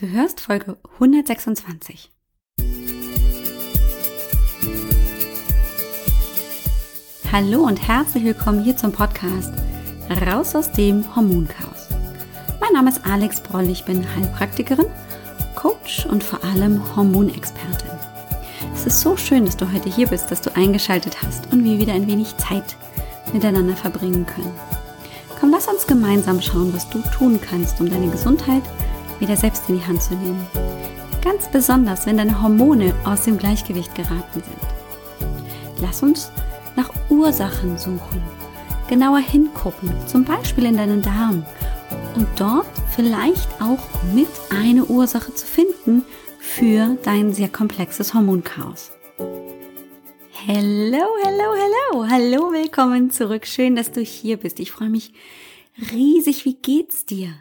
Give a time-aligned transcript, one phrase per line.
[0.00, 2.12] Du hörst Folge 126.
[7.32, 9.52] Hallo und herzlich willkommen hier zum Podcast
[10.24, 11.88] Raus aus dem Hormonchaos.
[12.60, 14.86] Mein Name ist Alex Broll, ich bin Heilpraktikerin,
[15.56, 17.90] Coach und vor allem Hormonexpertin.
[18.72, 21.76] Es ist so schön, dass du heute hier bist, dass du eingeschaltet hast und wir
[21.76, 22.76] wieder ein wenig Zeit
[23.32, 24.54] miteinander verbringen können.
[25.40, 28.62] Komm, lass uns gemeinsam schauen, was du tun kannst, um deine Gesundheit
[29.20, 30.46] wieder selbst in die Hand zu nehmen.
[31.22, 35.80] Ganz besonders, wenn deine Hormone aus dem Gleichgewicht geraten sind.
[35.80, 36.30] Lass uns
[36.76, 38.22] nach Ursachen suchen,
[38.88, 41.44] genauer hingucken, zum Beispiel in deinen Darm
[42.14, 43.78] und dort vielleicht auch
[44.14, 46.04] mit eine Ursache zu finden
[46.38, 48.90] für dein sehr komplexes Hormonchaos.
[50.46, 53.46] Hello, hello, hello, hallo, willkommen zurück.
[53.46, 54.60] Schön, dass du hier bist.
[54.60, 55.12] Ich freue mich
[55.92, 56.44] riesig.
[56.44, 57.34] Wie geht's dir?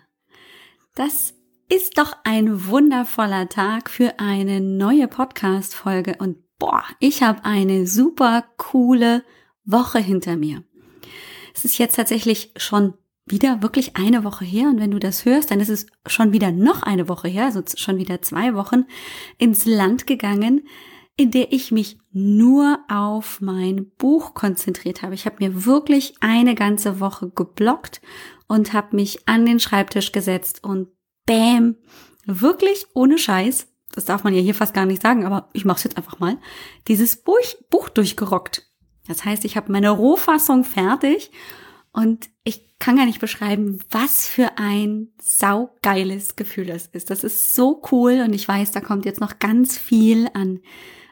[0.96, 1.34] Das
[1.70, 8.46] ist doch ein wundervoller Tag für eine neue Podcast-Folge und boah, ich habe eine super
[8.56, 9.24] coole
[9.66, 10.64] Woche hinter mir.
[11.54, 12.94] Es ist jetzt tatsächlich schon
[13.26, 16.52] wieder wirklich eine Woche her und wenn du das hörst, dann ist es schon wieder
[16.52, 18.86] noch eine Woche her, also schon wieder zwei Wochen
[19.38, 20.66] ins Land gegangen,
[21.18, 25.16] in der ich mich nur auf mein Buch konzentriert habe.
[25.16, 28.02] Ich habe mir wirklich eine ganze Woche geblockt
[28.48, 30.88] und habe mich an den Schreibtisch gesetzt und
[31.28, 31.76] Bäm.
[32.26, 33.68] Wirklich ohne Scheiß.
[33.94, 36.20] Das darf man ja hier fast gar nicht sagen, aber ich mache es jetzt einfach
[36.20, 36.38] mal.
[36.88, 37.38] Dieses Buch,
[37.70, 38.64] Buch durchgerockt.
[39.08, 41.32] Das heißt, ich habe meine Rohfassung fertig
[41.94, 47.10] und ich kann gar nicht beschreiben, was für ein saugeiles Gefühl das ist.
[47.10, 50.60] Das ist so cool und ich weiß, da kommt jetzt noch ganz viel an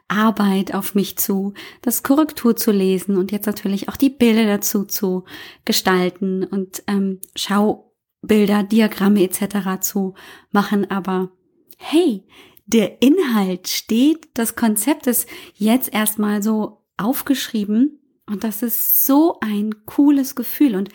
[0.08, 4.86] Arbeit auf mich zu, das Korrektur zu lesen und jetzt natürlich auch die Bilder dazu
[4.86, 5.24] zu
[5.64, 7.85] gestalten und ähm, schau
[8.28, 9.82] Bilder, Diagramme etc.
[9.82, 10.16] zu
[10.52, 11.32] machen, aber
[11.78, 12.24] hey,
[12.66, 19.86] der Inhalt steht, das Konzept ist jetzt erstmal so aufgeschrieben und das ist so ein
[19.86, 20.90] cooles Gefühl und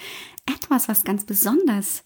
[0.46, 2.04] etwas, was ganz besonders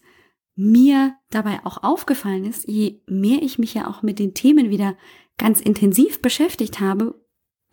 [0.55, 4.95] mir dabei auch aufgefallen ist, je mehr ich mich ja auch mit den Themen wieder
[5.37, 7.19] ganz intensiv beschäftigt habe,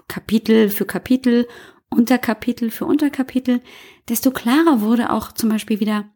[0.09, 1.47] Kapitel für Kapitel,
[1.91, 3.61] Unterkapitel für Unterkapitel,
[4.09, 6.11] desto klarer wurde auch zum Beispiel wieder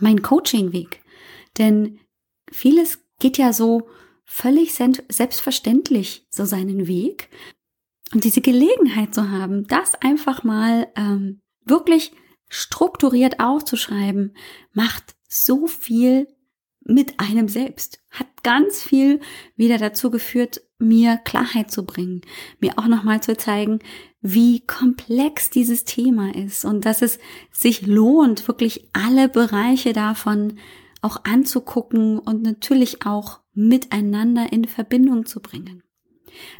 [0.00, 1.02] mein Coaching-Weg.
[1.58, 2.00] Denn
[2.50, 3.88] vieles geht ja so
[4.24, 7.28] völlig selbstverständlich so seinen Weg.
[8.12, 12.12] Und diese Gelegenheit zu haben, das einfach mal ähm, wirklich
[12.48, 14.36] strukturiert aufzuschreiben,
[14.72, 16.28] macht so viel
[16.80, 18.02] mit einem selbst.
[18.10, 19.20] Hat ganz viel
[19.56, 22.20] wieder dazu geführt, mir Klarheit zu bringen,
[22.60, 23.80] mir auch nochmal zu zeigen,
[24.26, 27.18] wie komplex dieses Thema ist und dass es
[27.52, 30.58] sich lohnt, wirklich alle Bereiche davon
[31.02, 35.82] auch anzugucken und natürlich auch miteinander in Verbindung zu bringen.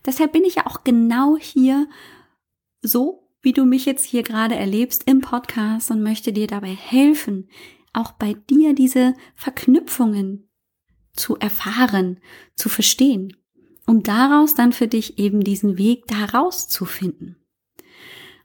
[0.05, 1.89] Deshalb bin ich ja auch genau hier
[2.83, 7.49] so, wie du mich jetzt hier gerade erlebst im Podcast und möchte dir dabei helfen,
[7.95, 10.51] auch bei dir diese Verknüpfungen
[11.15, 12.21] zu erfahren,
[12.57, 13.35] zu verstehen,
[13.87, 17.37] um daraus dann für dich eben diesen Weg daraus zu finden.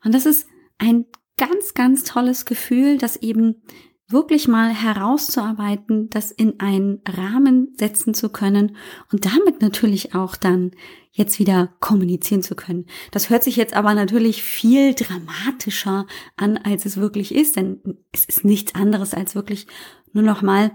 [0.03, 1.05] Und das ist ein
[1.37, 3.61] ganz, ganz tolles Gefühl, das eben
[4.07, 8.75] wirklich mal herauszuarbeiten, das in einen Rahmen setzen zu können
[9.11, 10.71] und damit natürlich auch dann
[11.11, 12.87] jetzt wieder kommunizieren zu können.
[13.11, 17.81] Das hört sich jetzt aber natürlich viel dramatischer an, als es wirklich ist, denn
[18.11, 19.67] es ist nichts anderes als wirklich
[20.11, 20.71] nur noch mal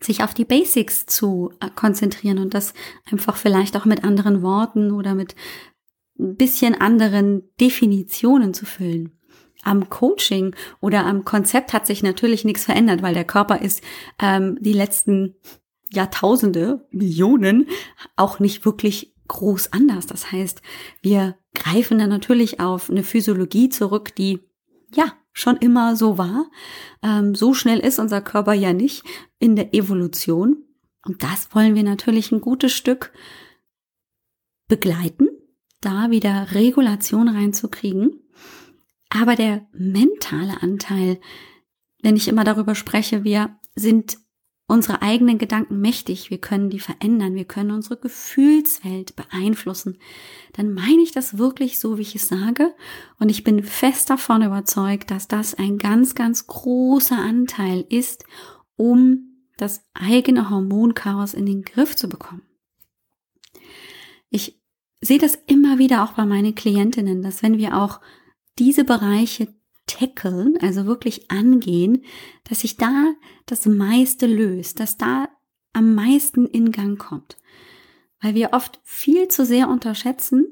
[0.00, 2.74] sich auf die Basics zu äh, konzentrieren und das
[3.10, 5.36] einfach vielleicht auch mit anderen Worten oder mit
[6.22, 9.18] ein bisschen anderen Definitionen zu füllen
[9.62, 13.80] am Coaching oder am Konzept hat sich natürlich nichts verändert, weil der Körper ist
[14.20, 15.36] ähm, die letzten
[15.90, 17.68] Jahrtausende, Millionen
[18.16, 20.06] auch nicht wirklich groß anders.
[20.06, 20.62] Das heißt,
[21.00, 24.40] wir greifen dann natürlich auf eine Physiologie zurück, die
[24.94, 26.50] ja schon immer so war.
[27.02, 29.04] Ähm, so schnell ist unser Körper ja nicht
[29.38, 30.64] in der Evolution.
[31.04, 33.12] Und das wollen wir natürlich ein gutes Stück
[34.68, 35.28] begleiten,
[35.84, 38.22] da wieder Regulation reinzukriegen
[39.14, 41.20] aber der mentale Anteil,
[42.02, 44.16] wenn ich immer darüber spreche, wir sind
[44.66, 49.98] unsere eigenen Gedanken mächtig, wir können die verändern, wir können unsere Gefühlswelt beeinflussen,
[50.54, 52.74] dann meine ich das wirklich so, wie ich es sage.
[53.18, 58.24] Und ich bin fest davon überzeugt, dass das ein ganz, ganz großer Anteil ist,
[58.76, 62.42] um das eigene Hormonchaos in den Griff zu bekommen.
[65.04, 68.00] Sehe das immer wieder auch bei meinen Klientinnen, dass wenn wir auch
[68.58, 69.48] diese Bereiche
[69.86, 72.04] tackeln, also wirklich angehen,
[72.44, 73.12] dass sich da
[73.46, 75.28] das meiste löst, dass da
[75.72, 77.36] am meisten in Gang kommt.
[78.20, 80.46] Weil wir oft viel zu sehr unterschätzen,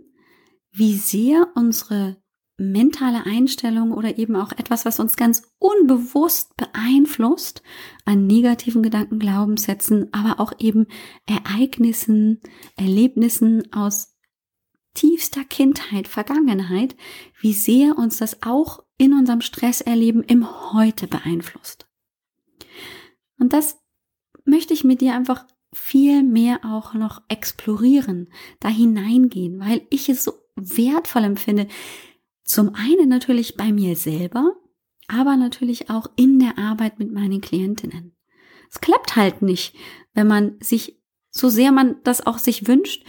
[0.73, 2.17] wie sehr unsere
[2.56, 7.62] mentale Einstellung oder eben auch etwas, was uns ganz unbewusst beeinflusst,
[8.05, 10.87] an negativen Gedanken, Glaubenssätzen, aber auch eben
[11.26, 12.41] Ereignissen,
[12.76, 14.10] Erlebnissen aus
[14.95, 16.97] tiefster Kindheit, Vergangenheit,
[17.41, 21.89] wie sehr uns das auch in unserem Stresserleben im Heute beeinflusst.
[23.39, 23.79] Und das
[24.45, 30.25] möchte ich mit dir einfach viel mehr auch noch explorieren, da hineingehen, weil ich es
[30.25, 31.69] so wertvoll empfinde.
[32.45, 34.57] Zum einen natürlich bei mir selber,
[35.07, 38.17] aber natürlich auch in der Arbeit mit meinen Klientinnen.
[38.71, 39.75] Es klappt halt nicht,
[40.15, 41.01] wenn man sich,
[41.31, 43.05] so sehr man das auch sich wünscht,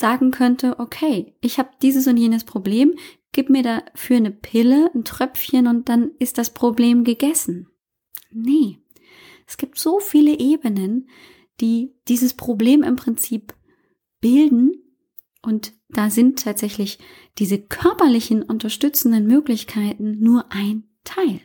[0.00, 2.94] sagen könnte, okay, ich habe dieses und jenes Problem,
[3.32, 7.68] gib mir dafür eine Pille, ein Tröpfchen und dann ist das Problem gegessen.
[8.30, 8.78] Nee,
[9.46, 11.08] es gibt so viele Ebenen,
[11.60, 13.54] die dieses Problem im Prinzip
[14.20, 14.72] bilden
[15.42, 16.98] und da sind tatsächlich
[17.38, 21.40] diese körperlichen unterstützenden Möglichkeiten nur ein Teil.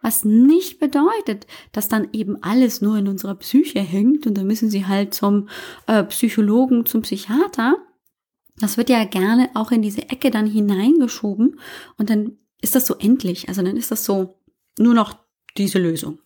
[0.00, 4.70] Was nicht bedeutet, dass dann eben alles nur in unserer Psyche hängt und dann müssen
[4.70, 5.48] sie halt zum
[5.86, 7.76] äh, Psychologen, zum Psychiater.
[8.58, 11.58] Das wird ja gerne auch in diese Ecke dann hineingeschoben
[11.96, 13.48] und dann ist das so endlich.
[13.48, 14.40] Also dann ist das so
[14.78, 15.16] nur noch
[15.56, 16.18] diese Lösung.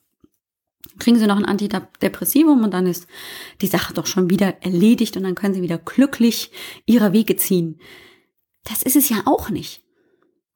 [0.98, 3.06] Kriegen sie noch ein Antidepressivum und dann ist
[3.60, 6.50] die Sache doch schon wieder erledigt und dann können sie wieder glücklich
[6.86, 7.80] ihrer Wege ziehen.
[8.64, 9.84] Das ist es ja auch nicht.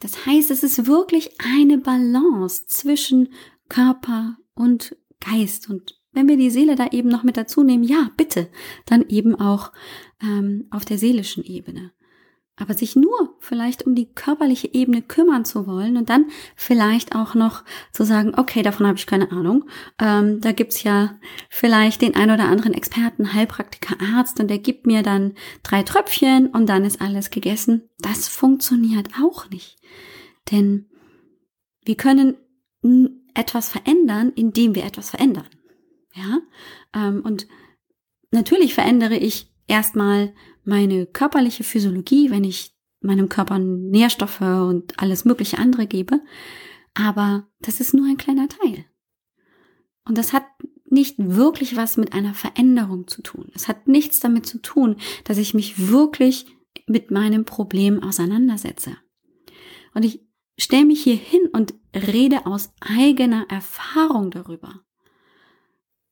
[0.03, 3.29] Das heißt, es ist wirklich eine Balance zwischen
[3.69, 5.71] Körper und Geist.
[5.71, 8.49] Und wenn wir die Seele da eben noch mit dazu nehmen, ja, bitte,
[8.85, 9.73] dann eben auch
[10.21, 11.93] ähm, auf der seelischen Ebene.
[12.57, 17.35] Aber sich nur vielleicht um die körperliche Ebene kümmern zu wollen und dann vielleicht auch
[17.35, 19.65] noch zu sagen, okay, davon habe ich keine Ahnung.
[19.99, 21.19] Ähm, da gibt's ja
[21.49, 25.33] vielleicht den ein oder anderen Experten, Heilpraktiker, Arzt und der gibt mir dann
[25.63, 27.89] drei Tröpfchen und dann ist alles gegessen.
[28.01, 29.79] Das funktioniert auch nicht.
[30.51, 30.91] Denn
[31.85, 32.37] wir können
[33.35, 35.49] etwas verändern, indem wir etwas verändern.
[36.15, 36.41] Ja,
[36.95, 37.47] ähm, und
[38.31, 45.59] natürlich verändere ich erstmal meine körperliche Physiologie, wenn ich meinem Körper Nährstoffe und alles mögliche
[45.59, 46.21] andere gebe.
[46.95, 48.85] Aber das ist nur ein kleiner Teil.
[50.05, 50.45] Und das hat
[50.87, 53.51] nicht wirklich was mit einer Veränderung zu tun.
[53.55, 56.47] Es hat nichts damit zu tun, dass ich mich wirklich
[56.87, 58.97] mit meinem Problem auseinandersetze.
[59.95, 60.21] Und ich
[60.59, 64.81] stelle mich hier hin und rede aus eigener Erfahrung darüber,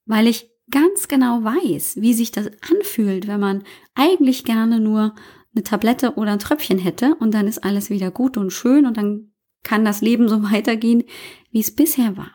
[0.06, 3.64] weil ich ganz genau weiß, wie sich das anfühlt, wenn man
[3.94, 5.14] eigentlich gerne nur
[5.54, 8.96] eine Tablette oder ein Tröpfchen hätte und dann ist alles wieder gut und schön und
[8.96, 9.32] dann
[9.62, 11.04] kann das Leben so weitergehen,
[11.50, 12.34] wie es bisher war.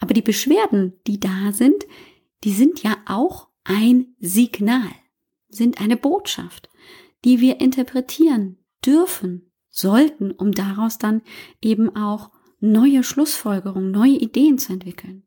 [0.00, 1.86] Aber die Beschwerden, die da sind,
[2.44, 4.90] die sind ja auch ein Signal,
[5.48, 6.70] sind eine Botschaft,
[7.24, 11.22] die wir interpretieren dürfen, sollten, um daraus dann
[11.60, 12.30] eben auch
[12.60, 15.24] neue Schlussfolgerungen, neue Ideen zu entwickeln.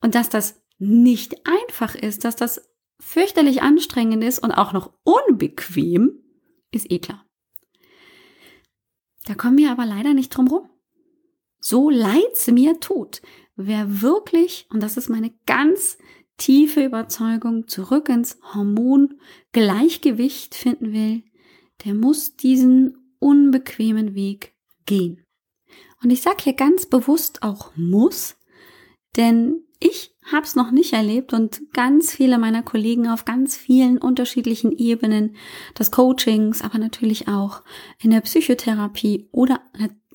[0.00, 2.68] Und dass das nicht einfach ist, dass das
[3.00, 6.22] fürchterlich anstrengend ist und auch noch unbequem,
[6.70, 7.24] ist eh klar.
[9.24, 10.70] Da kommen wir aber leider nicht drum rum.
[11.60, 13.22] So leid's mir tut,
[13.56, 15.98] wer wirklich, und das ist meine ganz
[16.36, 21.24] tiefe Überzeugung, zurück ins Hormongleichgewicht finden will,
[21.84, 24.54] der muss diesen unbequemen Weg
[24.84, 25.24] gehen.
[26.02, 28.36] Und ich sage hier ganz bewusst auch muss,
[29.16, 33.98] denn ich habe es noch nicht erlebt und ganz viele meiner Kollegen auf ganz vielen
[33.98, 35.36] unterschiedlichen Ebenen
[35.78, 37.62] des Coachings, aber natürlich auch
[38.00, 39.60] in der Psychotherapie oder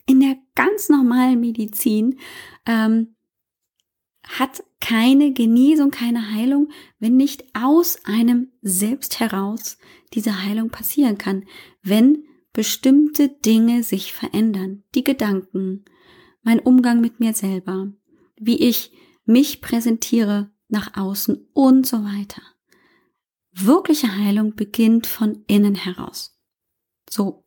[0.06, 2.20] in der ganz normalen Medizin
[2.66, 3.16] ähm,
[4.24, 9.78] hat keine Genesung, keine Heilung, wenn nicht aus einem selbst heraus
[10.14, 11.46] diese Heilung passieren kann,
[11.82, 15.86] wenn bestimmte Dinge sich verändern, die Gedanken,
[16.44, 17.94] mein Umgang mit mir selber,
[18.38, 18.92] wie ich
[19.32, 22.42] mich präsentiere nach außen und so weiter.
[23.52, 26.38] Wirkliche Heilung beginnt von innen heraus.
[27.10, 27.46] So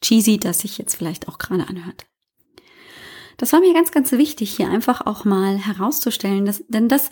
[0.00, 2.06] cheesy, dass sich jetzt vielleicht auch gerade anhört.
[3.36, 7.10] Das war mir ganz, ganz wichtig, hier einfach auch mal herauszustellen, dass, denn das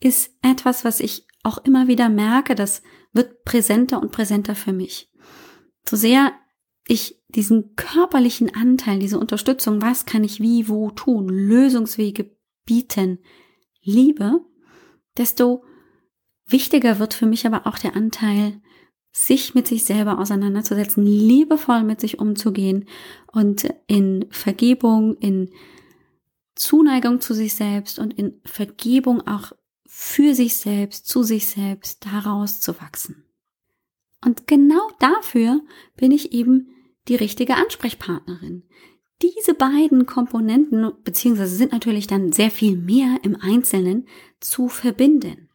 [0.00, 5.10] ist etwas, was ich auch immer wieder merke, das wird präsenter und präsenter für mich.
[5.88, 6.32] So sehr
[6.86, 13.18] ich diesen körperlichen Anteil, diese Unterstützung, was kann ich wie, wo tun, Lösungswege bieten,
[13.82, 14.40] liebe,
[15.16, 15.64] desto
[16.46, 18.60] wichtiger wird für mich aber auch der Anteil,
[19.12, 22.86] sich mit sich selber auseinanderzusetzen, liebevoll mit sich umzugehen
[23.30, 25.50] und in Vergebung, in
[26.54, 29.52] Zuneigung zu sich selbst und in Vergebung auch
[29.86, 33.24] für sich selbst, zu sich selbst, daraus zu wachsen.
[34.24, 35.60] Und genau dafür
[35.96, 36.68] bin ich eben
[37.08, 38.62] die richtige Ansprechpartnerin.
[39.22, 44.06] Diese beiden Komponenten, beziehungsweise sind natürlich dann sehr viel mehr im Einzelnen,
[44.40, 45.48] zu verbinden.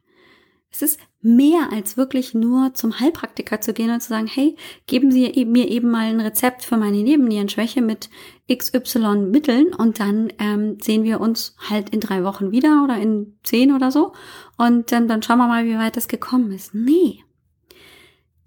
[0.71, 4.55] Es ist mehr als wirklich nur zum Heilpraktiker zu gehen und zu sagen, hey,
[4.85, 8.09] geben Sie mir eben mal ein Rezept für meine Nebennierenschwäche mit
[8.51, 13.37] XY Mitteln und dann ähm, sehen wir uns halt in drei Wochen wieder oder in
[13.43, 14.13] zehn oder so
[14.57, 16.73] und ähm, dann schauen wir mal, wie weit das gekommen ist.
[16.73, 17.23] Nee.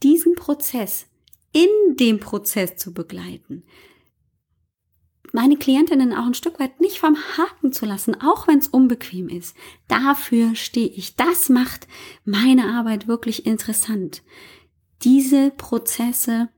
[0.03, 1.07] Diesen Prozess
[1.53, 3.65] in dem Prozess zu begleiten,
[5.33, 9.29] meine Klientinnen auch ein Stück weit nicht vom Haken zu lassen, auch wenn es unbequem
[9.29, 9.57] ist.
[9.89, 11.17] Dafür stehe ich.
[11.17, 11.87] Das macht
[12.25, 14.23] meine Arbeit wirklich interessant.
[15.03, 16.49] Diese Prozesse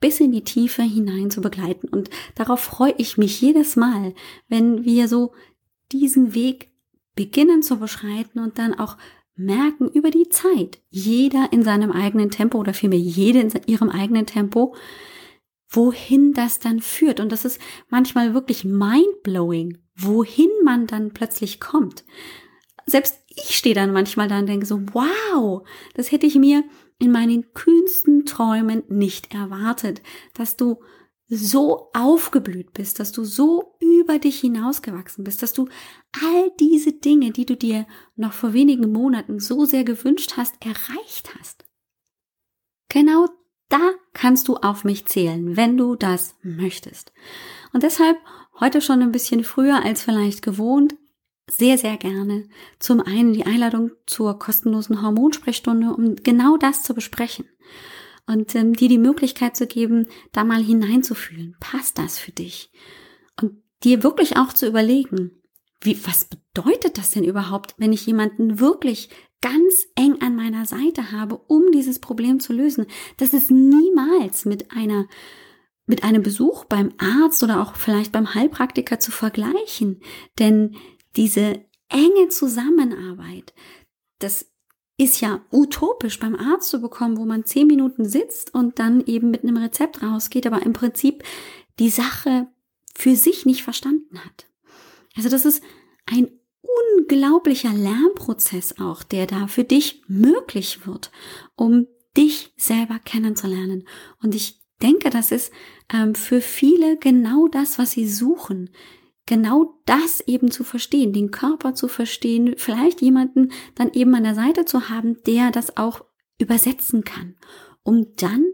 [0.00, 1.88] bis in die Tiefe hinein zu begleiten.
[1.88, 4.14] Und darauf freue ich mich jedes Mal,
[4.48, 5.32] wenn wir so
[5.92, 6.70] diesen Weg
[7.14, 8.96] beginnen zu beschreiten und dann auch
[9.36, 14.26] merken über die Zeit, jeder in seinem eigenen Tempo oder vielmehr jede in ihrem eigenen
[14.26, 14.74] Tempo,
[15.68, 17.20] wohin das dann führt.
[17.20, 22.04] Und das ist manchmal wirklich mindblowing, wohin man dann plötzlich kommt.
[22.86, 26.64] Selbst ich stehe dann manchmal da und denke so, wow, das hätte ich mir
[26.98, 30.02] in meinen kühnsten Träumen nicht erwartet,
[30.34, 30.80] dass du
[31.28, 35.68] so aufgeblüht bist, dass du so über dich hinausgewachsen bist, dass du
[36.22, 41.34] all diese Dinge, die du dir noch vor wenigen Monaten so sehr gewünscht hast, erreicht
[41.36, 41.64] hast.
[42.88, 43.26] Genau
[43.68, 47.12] da kannst du auf mich zählen, wenn du das möchtest.
[47.72, 48.16] Und deshalb
[48.60, 50.96] heute schon ein bisschen früher als vielleicht gewohnt,
[51.48, 57.46] sehr, sehr gerne zum einen die Einladung zur kostenlosen Hormonsprechstunde, um genau das zu besprechen
[58.26, 61.56] und ähm, dir die Möglichkeit zu geben, da mal hineinzufühlen.
[61.60, 62.72] Passt das für dich?
[63.40, 65.42] Und dir wirklich auch zu überlegen,
[65.80, 71.12] wie, was bedeutet das denn überhaupt, wenn ich jemanden wirklich ganz eng an meiner Seite
[71.12, 72.86] habe, um dieses Problem zu lösen.
[73.16, 75.06] Das ist niemals mit einer
[75.88, 80.00] mit einem Besuch beim Arzt oder auch vielleicht beim Heilpraktiker zu vergleichen,
[80.38, 80.74] denn
[81.14, 83.54] diese enge Zusammenarbeit,
[84.18, 84.50] das
[84.98, 89.30] ist ja utopisch beim Arzt zu bekommen, wo man zehn Minuten sitzt und dann eben
[89.30, 91.22] mit einem Rezept rausgeht, aber im Prinzip
[91.78, 92.48] die Sache
[92.94, 94.46] für sich nicht verstanden hat.
[95.14, 95.62] Also das ist
[96.06, 96.28] ein
[96.98, 101.10] unglaublicher Lernprozess auch, der da für dich möglich wird,
[101.54, 103.86] um dich selber kennenzulernen.
[104.22, 105.52] Und ich denke, das ist
[105.92, 108.70] ähm, für viele genau das, was sie suchen.
[109.26, 114.34] Genau das eben zu verstehen, den Körper zu verstehen, vielleicht jemanden dann eben an der
[114.36, 116.04] Seite zu haben, der das auch
[116.38, 117.34] übersetzen kann,
[117.82, 118.44] um dann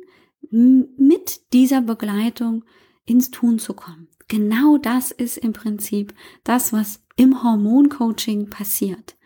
[0.51, 2.65] mit dieser Begleitung
[3.05, 4.09] ins Tun zu kommen.
[4.33, 9.19] Genau das ist im Prinzip das, was im Hormoncoaching passiert.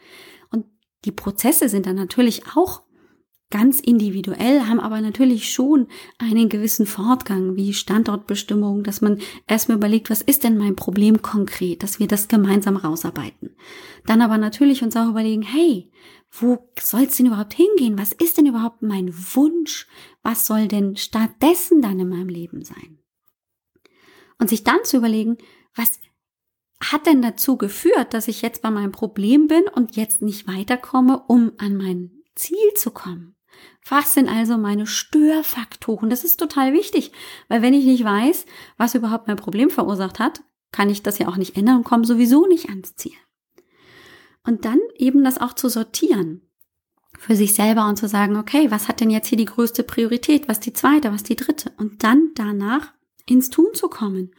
[0.50, 0.66] Und
[1.04, 2.82] die Prozesse sind dann natürlich auch
[3.50, 5.86] ganz individuell, haben aber natürlich schon
[6.18, 11.84] einen gewissen Fortgang wie Standortbestimmung, dass man erstmal überlegt, was ist denn mein Problem konkret,
[11.84, 13.54] dass wir das gemeinsam rausarbeiten.
[14.06, 15.88] Dann aber natürlich uns auch überlegen, hey,
[16.32, 17.96] wo soll es denn überhaupt hingehen?
[17.96, 19.86] Was ist denn überhaupt mein Wunsch?
[20.24, 22.95] Was soll denn stattdessen dann in meinem Leben sein?
[24.38, 25.38] Und sich dann zu überlegen,
[25.74, 26.00] was
[26.80, 31.22] hat denn dazu geführt, dass ich jetzt bei meinem Problem bin und jetzt nicht weiterkomme,
[31.26, 33.36] um an mein Ziel zu kommen?
[33.88, 36.10] Was sind also meine Störfaktoren?
[36.10, 37.12] Das ist total wichtig,
[37.48, 38.44] weil wenn ich nicht weiß,
[38.76, 42.04] was überhaupt mein Problem verursacht hat, kann ich das ja auch nicht ändern und komme
[42.04, 43.14] sowieso nicht ans Ziel.
[44.44, 46.42] Und dann eben das auch zu sortieren
[47.18, 50.48] für sich selber und zu sagen, okay, was hat denn jetzt hier die größte Priorität,
[50.48, 51.72] was die zweite, was die dritte?
[51.78, 52.92] Und dann danach
[53.28, 54.34] ins Tun zu kommen,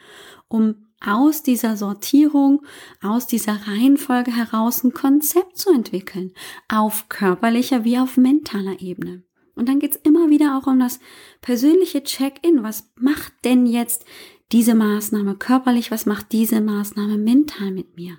[0.47, 2.65] um aus dieser Sortierung,
[3.01, 6.33] aus dieser Reihenfolge heraus ein Konzept zu entwickeln,
[6.67, 9.23] auf körperlicher wie auf mentaler Ebene.
[9.55, 10.99] Und dann geht's immer wieder auch um das
[11.41, 12.63] persönliche Check-in.
[12.63, 14.05] Was macht denn jetzt
[14.51, 15.91] diese Maßnahme körperlich?
[15.91, 18.17] Was macht diese Maßnahme mental mit mir?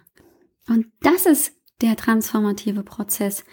[0.68, 3.44] Und das ist der transformative Prozess,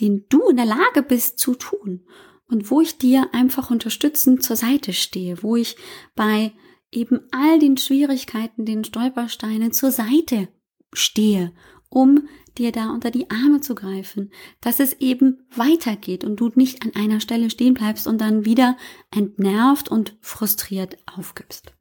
[0.00, 2.04] den du in der Lage bist zu tun
[2.46, 5.76] und wo ich dir einfach unterstützend zur Seite stehe, wo ich
[6.14, 6.52] bei
[6.92, 10.48] eben all den Schwierigkeiten, den Stolpersteinen zur Seite
[10.92, 11.52] stehe,
[11.88, 14.30] um dir da unter die Arme zu greifen,
[14.60, 18.76] dass es eben weitergeht und du nicht an einer Stelle stehen bleibst und dann wieder
[19.10, 21.74] entnervt und frustriert aufgibst.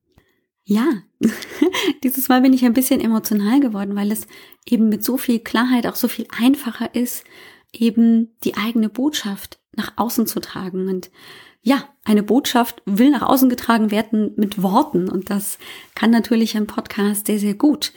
[0.63, 1.03] Ja,
[2.03, 4.27] dieses Mal bin ich ein bisschen emotional geworden, weil es
[4.65, 7.25] eben mit so viel Klarheit auch so viel einfacher ist,
[7.73, 11.11] eben die eigene Botschaft nach außen zu tragen und
[11.63, 15.59] ja, eine Botschaft will nach außen getragen werden mit Worten und das
[15.93, 17.93] kann natürlich ein Podcast sehr, sehr gut.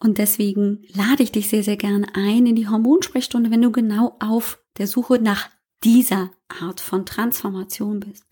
[0.00, 4.16] Und deswegen lade ich dich sehr, sehr gerne ein in die Hormonsprechstunde, wenn du genau
[4.18, 5.48] auf der Suche nach
[5.84, 8.24] dieser Art von Transformation bist.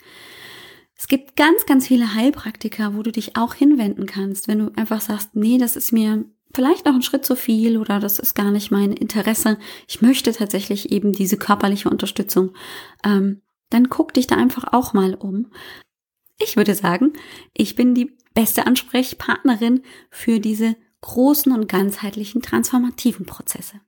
[0.97, 5.01] Es gibt ganz, ganz viele Heilpraktiker, wo du dich auch hinwenden kannst, wenn du einfach
[5.01, 8.51] sagst, nee, das ist mir vielleicht noch ein Schritt zu viel oder das ist gar
[8.51, 9.59] nicht mein Interesse.
[9.89, 12.55] Ich möchte tatsächlich eben diese körperliche Unterstützung.
[13.05, 15.53] Ähm, dann guck dich da einfach auch mal um.
[16.39, 17.13] Ich würde sagen,
[17.55, 23.81] ich bin die beste Ansprechpartnerin für diese großen und ganzheitlichen transformativen Prozesse.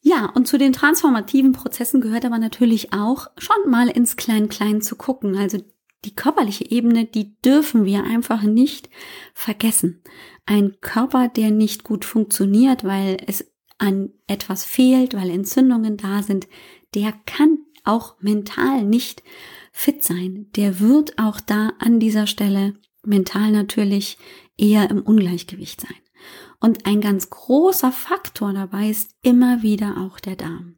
[0.00, 4.94] Ja, und zu den transformativen Prozessen gehört aber natürlich auch schon mal ins Klein-Klein zu
[4.96, 5.36] gucken.
[5.36, 5.58] Also
[6.04, 8.88] die körperliche Ebene, die dürfen wir einfach nicht
[9.34, 10.02] vergessen.
[10.46, 16.48] Ein Körper, der nicht gut funktioniert, weil es an etwas fehlt, weil Entzündungen da sind,
[16.94, 19.22] der kann auch mental nicht
[19.72, 20.46] fit sein.
[20.56, 22.74] Der wird auch da an dieser Stelle
[23.04, 24.18] mental natürlich
[24.56, 25.96] eher im Ungleichgewicht sein.
[26.60, 30.76] Und ein ganz großer Faktor dabei ist immer wieder auch der Darm.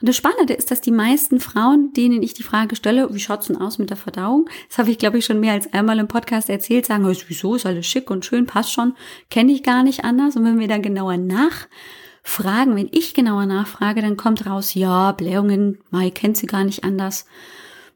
[0.00, 3.46] Und das Spannende ist, dass die meisten Frauen, denen ich die Frage stelle, wie schaut's
[3.46, 4.48] denn aus mit der Verdauung?
[4.68, 7.66] Das habe ich, glaube ich, schon mehr als einmal im Podcast erzählt, sagen, wieso ist
[7.66, 8.94] alles schick und schön, passt schon,
[9.30, 10.36] kenne ich gar nicht anders.
[10.36, 15.78] Und wenn wir dann genauer nachfragen, wenn ich genauer nachfrage, dann kommt raus, ja, Blähungen,
[15.90, 17.26] Mai kennt sie gar nicht anders.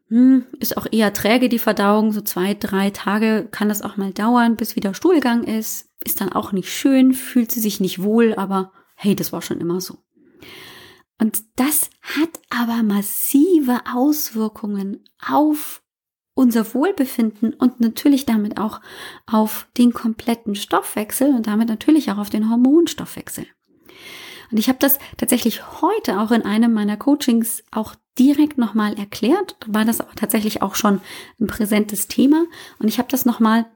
[0.09, 4.12] Hm, ist auch eher träge die Verdauung, so zwei, drei Tage kann das auch mal
[4.12, 5.88] dauern, bis wieder Stuhlgang ist.
[6.04, 9.61] Ist dann auch nicht schön, fühlt sie sich nicht wohl, aber hey, das war schon
[9.61, 9.99] immer so.
[11.18, 15.82] Und das hat aber massive Auswirkungen auf
[16.35, 18.80] unser Wohlbefinden und natürlich damit auch
[19.26, 23.46] auf den kompletten Stoffwechsel und damit natürlich auch auf den Hormonstoffwechsel.
[24.52, 29.56] Und ich habe das tatsächlich heute auch in einem meiner Coachings auch direkt nochmal erklärt,
[29.66, 31.00] war das aber tatsächlich auch schon
[31.40, 32.44] ein präsentes Thema
[32.78, 33.66] und ich habe das nochmal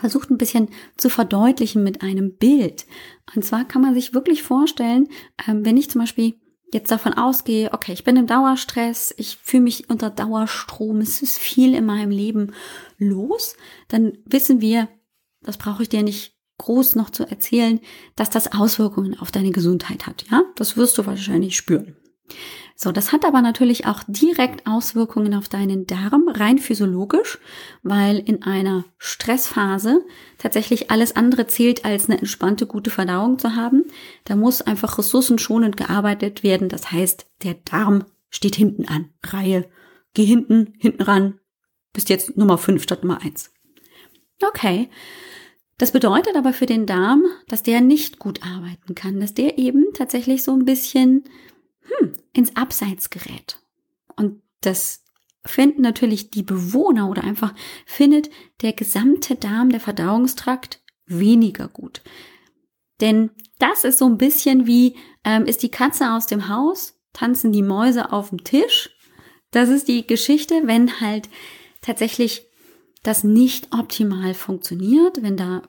[0.00, 2.84] versucht ein bisschen zu verdeutlichen mit einem Bild.
[3.34, 5.08] Und zwar kann man sich wirklich vorstellen,
[5.46, 6.34] ähm, wenn ich zum Beispiel
[6.74, 11.38] jetzt davon ausgehe, okay, ich bin im Dauerstress, ich fühle mich unter Dauerstrom, es ist
[11.38, 12.52] viel in meinem Leben
[12.98, 13.56] los,
[13.88, 14.88] dann wissen wir,
[15.42, 17.80] das brauche ich dir nicht groß noch zu erzählen,
[18.16, 20.24] dass das Auswirkungen auf deine Gesundheit hat.
[20.30, 21.96] Ja, das wirst du wahrscheinlich spüren.
[22.76, 27.38] So, das hat aber natürlich auch direkt Auswirkungen auf deinen Darm, rein physiologisch,
[27.84, 30.04] weil in einer Stressphase
[30.38, 33.84] tatsächlich alles andere zählt, als eine entspannte, gute Verdauung zu haben.
[34.24, 36.68] Da muss einfach ressourcenschonend gearbeitet werden.
[36.68, 39.10] Das heißt, der Darm steht hinten an.
[39.24, 39.68] Reihe,
[40.12, 41.38] geh hinten, hinten ran.
[41.92, 43.52] Bist jetzt Nummer 5 statt Nummer 1.
[44.42, 44.90] Okay.
[45.78, 49.86] Das bedeutet aber für den Darm, dass der nicht gut arbeiten kann, dass der eben
[49.92, 51.24] tatsächlich so ein bisschen
[51.84, 53.58] hm, ins Abseits gerät.
[54.16, 55.04] Und das
[55.44, 57.54] finden natürlich die Bewohner oder einfach
[57.86, 58.30] findet
[58.62, 62.02] der gesamte Darm, der Verdauungstrakt weniger gut.
[63.00, 67.52] Denn das ist so ein bisschen wie, ähm, ist die Katze aus dem Haus, tanzen
[67.52, 68.90] die Mäuse auf dem Tisch.
[69.50, 71.28] Das ist die Geschichte, wenn halt
[71.80, 72.46] tatsächlich
[73.02, 75.62] das nicht optimal funktioniert, wenn da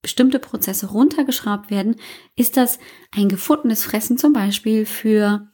[0.00, 1.96] bestimmte Prozesse runtergeschraubt werden,
[2.36, 2.78] ist das
[3.10, 5.48] ein gefundenes Fressen zum Beispiel für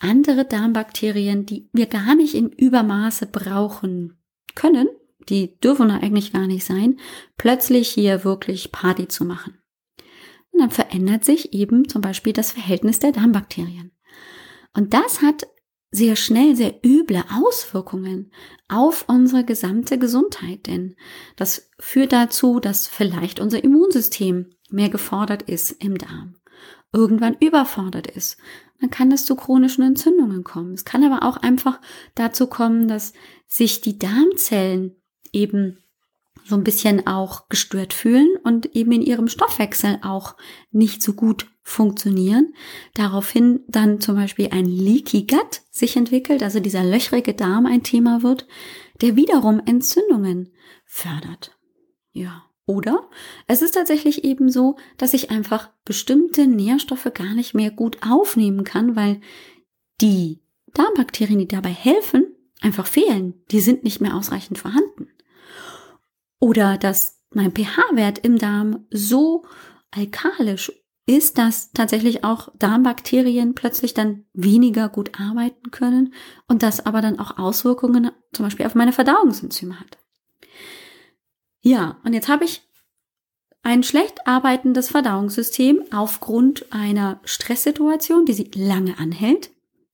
[0.00, 4.18] andere Darmbakterien, die wir gar nicht in Übermaße brauchen
[4.54, 4.88] können,
[5.28, 6.98] die dürfen eigentlich gar nicht sein,
[7.36, 9.58] plötzlich hier wirklich Party zu machen.
[10.50, 13.92] Und dann verändert sich eben zum Beispiel das Verhältnis der Darmbakterien.
[14.74, 15.46] Und das hat
[15.92, 18.32] sehr schnell sehr üble Auswirkungen
[18.68, 20.94] auf unsere gesamte Gesundheit, denn
[21.36, 26.36] das führt dazu, dass vielleicht unser Immunsystem mehr gefordert ist im Darm,
[26.92, 28.36] irgendwann überfordert ist.
[28.80, 30.74] Dann kann es zu chronischen Entzündungen kommen.
[30.74, 31.80] Es kann aber auch einfach
[32.14, 33.12] dazu kommen, dass
[33.46, 34.96] sich die Darmzellen
[35.32, 35.78] eben
[36.44, 40.36] so ein bisschen auch gestört fühlen und eben in ihrem Stoffwechsel auch
[40.70, 42.54] nicht so gut funktionieren.
[42.94, 48.22] Daraufhin dann zum Beispiel ein Leaky Gut sich entwickelt, also dieser löchrige Darm ein Thema
[48.22, 48.46] wird,
[49.00, 50.52] der wiederum Entzündungen
[50.84, 51.56] fördert.
[52.12, 52.49] Ja.
[52.70, 53.08] Oder
[53.48, 58.62] es ist tatsächlich eben so, dass ich einfach bestimmte Nährstoffe gar nicht mehr gut aufnehmen
[58.62, 59.20] kann, weil
[60.00, 60.38] die
[60.72, 63.34] Darmbakterien, die dabei helfen, einfach fehlen.
[63.50, 65.08] Die sind nicht mehr ausreichend vorhanden.
[66.38, 69.44] Oder dass mein pH-Wert im Darm so
[69.90, 70.70] alkalisch
[71.06, 76.14] ist, dass tatsächlich auch Darmbakterien plötzlich dann weniger gut arbeiten können
[76.46, 79.98] und das aber dann auch Auswirkungen zum Beispiel auf meine Verdauungsenzyme hat.
[81.62, 82.62] Ja, und jetzt habe ich
[83.62, 89.50] ein schlecht arbeitendes Verdauungssystem aufgrund einer Stresssituation, die sie lange anhält.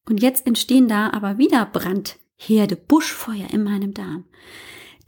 [0.09, 4.24] Und jetzt entstehen da aber wieder Brandherde, Buschfeuer in meinem Darm,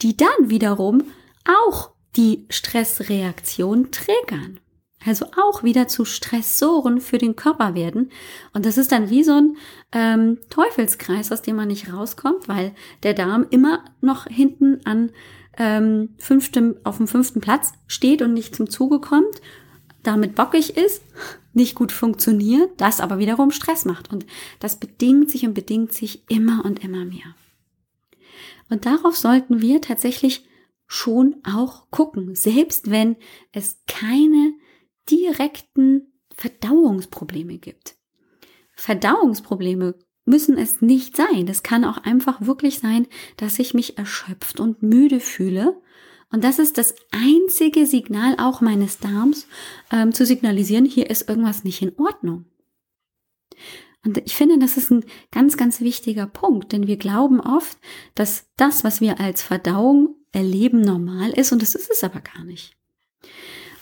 [0.02, 1.04] die dann wiederum
[1.66, 4.58] auch die Stressreaktion triggern.
[5.06, 8.10] also auch wieder zu Stressoren für den Körper werden.
[8.52, 9.56] Und das ist dann wie so ein
[9.92, 15.12] ähm, Teufelskreis, aus dem man nicht rauskommt, weil der Darm immer noch hinten an
[15.58, 19.42] ähm, fünftem, auf dem fünften Platz steht und nicht zum Zuge kommt,
[20.02, 21.02] damit bockig ist,
[21.52, 24.12] nicht gut funktioniert, das aber wiederum Stress macht.
[24.12, 24.24] Und
[24.60, 27.34] das bedingt sich und bedingt sich immer und immer mehr.
[28.70, 30.46] Und darauf sollten wir tatsächlich
[30.86, 33.16] schon auch gucken, selbst wenn
[33.52, 34.54] es keine
[35.10, 37.96] direkten Verdauungsprobleme gibt.
[38.74, 39.96] Verdauungsprobleme
[40.28, 41.46] müssen es nicht sein.
[41.46, 45.80] Das kann auch einfach wirklich sein, dass ich mich erschöpft und müde fühle.
[46.30, 49.46] Und das ist das einzige Signal auch meines Darms,
[49.90, 52.44] ähm, zu signalisieren, hier ist irgendwas nicht in Ordnung.
[54.04, 57.78] Und ich finde, das ist ein ganz, ganz wichtiger Punkt, denn wir glauben oft,
[58.14, 62.44] dass das, was wir als Verdauung erleben, normal ist und das ist es aber gar
[62.44, 62.76] nicht.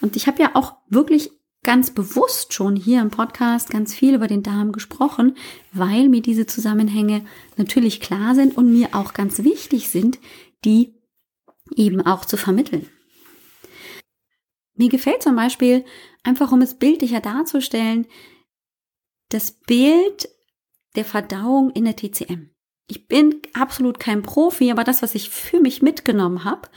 [0.01, 1.31] Und ich habe ja auch wirklich
[1.66, 5.37] ganz bewusst schon hier im Podcast ganz viel über den Darm gesprochen,
[5.72, 7.26] weil mir diese Zusammenhänge
[7.57, 10.20] natürlich klar sind und mir auch ganz wichtig sind,
[10.64, 10.94] die
[11.74, 12.88] eben auch zu vermitteln.
[14.76, 15.85] Mir gefällt zum Beispiel,
[16.22, 18.07] einfach um es bildlicher darzustellen,
[19.31, 20.29] das Bild
[20.94, 22.50] der Verdauung in der TCM.
[22.87, 26.68] Ich bin absolut kein Profi, aber das, was ich für mich mitgenommen habe,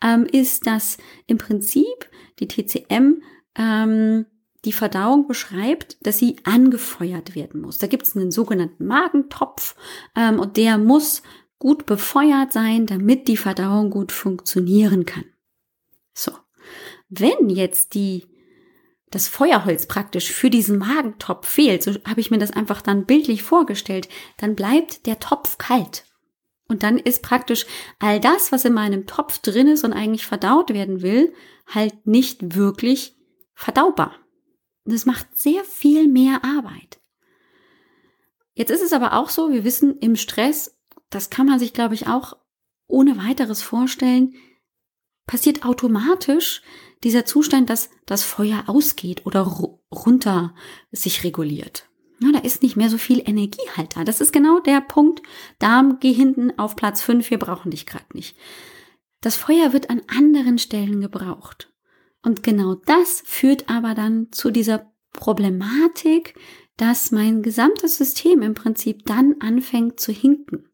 [0.00, 3.22] ähm, ist, dass im Prinzip die TCM
[3.56, 4.26] ähm,
[4.66, 7.78] die Verdauung beschreibt, dass sie angefeuert werden muss.
[7.78, 9.76] Da gibt es einen sogenannten Magentopf
[10.16, 11.22] ähm, und der muss
[11.58, 15.24] gut befeuert sein, damit die Verdauung gut funktionieren kann.
[16.12, 16.32] So,
[17.08, 18.26] wenn jetzt die
[19.10, 23.44] das Feuerholz praktisch für diesen Magentopf fehlt, so habe ich mir das einfach dann bildlich
[23.44, 26.04] vorgestellt, dann bleibt der Topf kalt.
[26.68, 27.66] Und dann ist praktisch
[28.00, 31.32] all das, was in meinem Topf drin ist und eigentlich verdaut werden will,
[31.68, 33.14] halt nicht wirklich
[33.54, 34.16] verdaubar.
[34.86, 37.00] Das macht sehr viel mehr Arbeit.
[38.54, 40.78] Jetzt ist es aber auch so, wir wissen, im Stress,
[41.10, 42.36] das kann man sich, glaube ich, auch
[42.86, 44.34] ohne weiteres vorstellen,
[45.26, 46.62] passiert automatisch
[47.04, 49.42] dieser Zustand, dass das Feuer ausgeht oder
[49.92, 50.54] runter
[50.90, 51.88] sich reguliert.
[52.20, 54.04] Ja, da ist nicht mehr so viel Energie halt da.
[54.04, 55.22] Das ist genau der Punkt.
[55.58, 58.36] Darm, geh hinten auf Platz 5, wir brauchen dich gerade nicht.
[59.20, 61.72] Das Feuer wird an anderen Stellen gebraucht.
[62.26, 66.34] Und genau das führt aber dann zu dieser Problematik,
[66.76, 70.68] dass mein gesamtes System im Prinzip dann anfängt zu hinken,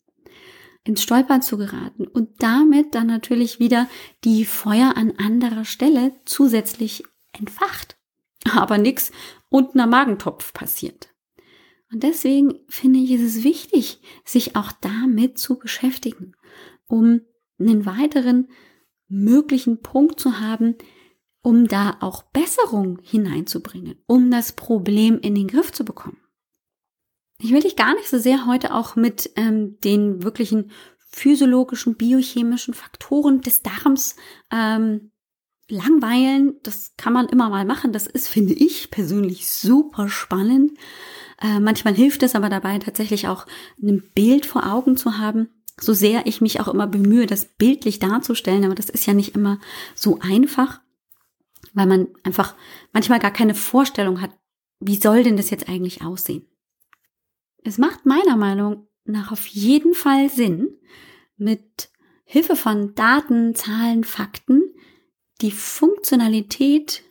[0.85, 3.87] ins Stolpern zu geraten und damit dann natürlich wieder
[4.25, 7.99] die Feuer an anderer Stelle zusätzlich entfacht.
[8.51, 9.12] Aber nichts
[9.51, 11.11] unten am Magentopf passiert.
[11.93, 16.33] Und deswegen finde ich, ist es wichtig, sich auch damit zu beschäftigen,
[16.87, 17.21] um
[17.59, 18.49] einen weiteren
[19.07, 20.77] möglichen Punkt zu haben,
[21.42, 26.18] um da auch Besserung hineinzubringen, um das Problem in den Griff zu bekommen.
[27.38, 30.70] Ich will dich gar nicht so sehr heute auch mit ähm, den wirklichen
[31.11, 34.16] physiologischen, biochemischen Faktoren des Darms
[34.52, 35.11] ähm,
[35.68, 36.55] langweilen.
[36.62, 37.92] Das kann man immer mal machen.
[37.92, 40.72] Das ist, finde ich persönlich, super spannend.
[41.40, 43.46] Äh, manchmal hilft es aber dabei, tatsächlich auch
[43.83, 45.48] ein Bild vor Augen zu haben.
[45.81, 49.35] So sehr ich mich auch immer bemühe, das bildlich darzustellen, aber das ist ja nicht
[49.35, 49.59] immer
[49.96, 50.81] so einfach
[51.72, 52.54] weil man einfach
[52.92, 54.30] manchmal gar keine Vorstellung hat,
[54.80, 56.46] wie soll denn das jetzt eigentlich aussehen.
[57.64, 60.78] Es macht meiner Meinung nach auf jeden Fall Sinn,
[61.37, 61.90] mit
[62.24, 64.62] Hilfe von Daten, Zahlen, Fakten
[65.40, 67.02] die Funktionalität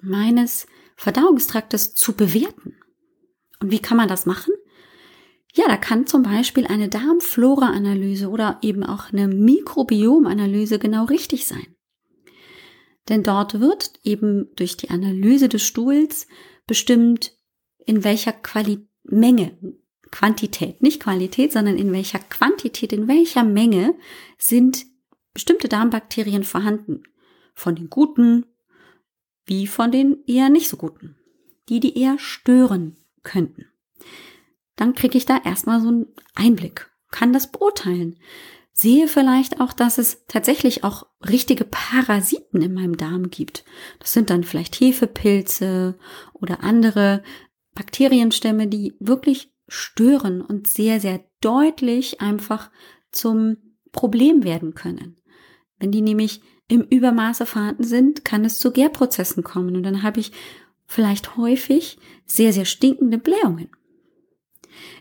[0.00, 2.76] meines Verdauungstraktes zu bewerten.
[3.60, 4.54] Und wie kann man das machen?
[5.52, 11.71] Ja, da kann zum Beispiel eine Darmflora-Analyse oder eben auch eine Mikrobiom-Analyse genau richtig sein.
[13.08, 16.26] Denn dort wird eben durch die Analyse des Stuhls
[16.66, 17.36] bestimmt,
[17.84, 19.58] in welcher Quali Menge,
[20.12, 23.94] Quantität, nicht Qualität, sondern in welcher Quantität, in welcher Menge
[24.38, 24.86] sind
[25.34, 27.02] bestimmte Darmbakterien vorhanden.
[27.54, 28.46] Von den guten
[29.44, 31.16] wie von den eher nicht so guten.
[31.68, 33.66] Die, die eher stören könnten.
[34.76, 38.18] Dann kriege ich da erstmal so einen Einblick, kann das beurteilen
[38.72, 43.64] sehe vielleicht auch, dass es tatsächlich auch richtige Parasiten in meinem Darm gibt.
[43.98, 45.98] Das sind dann vielleicht Hefepilze
[46.32, 47.22] oder andere
[47.74, 52.70] Bakterienstämme, die wirklich stören und sehr, sehr deutlich einfach
[53.10, 53.56] zum
[53.92, 55.18] Problem werden können.
[55.78, 60.20] Wenn die nämlich im Übermaße vorhanden sind, kann es zu Gärprozessen kommen und dann habe
[60.20, 60.32] ich
[60.86, 63.70] vielleicht häufig sehr, sehr stinkende Blähungen.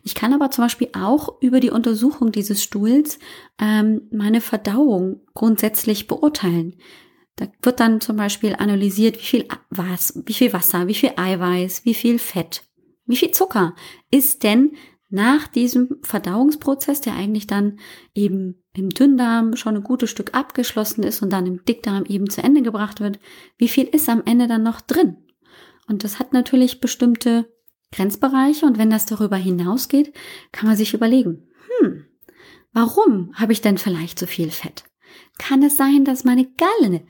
[0.04, 3.20] Ich kann aber zum Beispiel auch über die Untersuchung dieses Stuhls
[3.60, 6.76] ähm, meine Verdauung grundsätzlich beurteilen.
[7.36, 11.86] Da wird dann zum Beispiel analysiert, wie viel, was, wie viel Wasser, wie viel Eiweiß,
[11.86, 12.64] wie viel Fett,
[13.06, 13.76] wie viel Zucker
[14.12, 14.74] ist denn
[15.10, 17.80] nach diesem Verdauungsprozess, der eigentlich dann
[18.16, 22.42] eben im Dünndarm schon ein gutes Stück abgeschlossen ist und dann im Dickdarm eben zu
[22.42, 23.20] Ende gebracht wird,
[23.58, 25.18] wie viel ist am Ende dann noch drin?
[25.88, 27.52] Und das hat natürlich bestimmte
[27.92, 30.14] Grenzbereiche und wenn das darüber hinausgeht,
[30.52, 31.48] kann man sich überlegen,
[31.80, 32.06] hm,
[32.74, 34.84] warum habe ich denn vielleicht so viel Fett?
[35.38, 37.06] Kann es sein, dass meine Galle,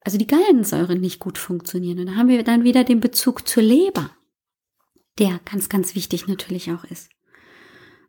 [0.00, 2.00] also die Gallensäure nicht gut funktionieren?
[2.00, 4.10] Und da haben wir dann wieder den Bezug zur Leber,
[5.18, 7.10] der ganz, ganz wichtig natürlich auch ist.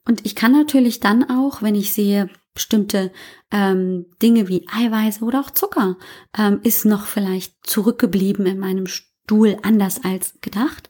[0.05, 3.11] Und ich kann natürlich dann auch, wenn ich sehe, bestimmte
[3.51, 5.97] ähm, Dinge wie Eiweiße oder auch Zucker
[6.35, 10.89] ähm, ist noch vielleicht zurückgeblieben in meinem Stuhl anders als gedacht,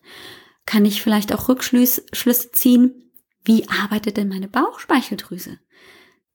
[0.67, 3.11] kann ich vielleicht auch Rückschlüsse ziehen,
[3.43, 5.57] wie arbeitet denn meine Bauchspeicheldrüse?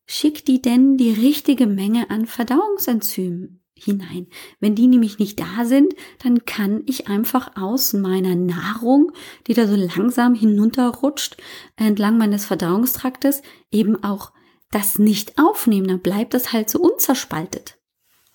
[0.07, 4.29] Schickt die denn die richtige Menge an Verdauungsenzymen hinein.
[4.59, 9.13] Wenn die nämlich nicht da sind, dann kann ich einfach aus meiner Nahrung,
[9.47, 11.37] die da so langsam hinunterrutscht,
[11.77, 14.33] entlang meines Verdauungstraktes, eben auch
[14.71, 15.89] das nicht aufnehmen.
[15.89, 17.79] Dann bleibt das halt so unzerspaltet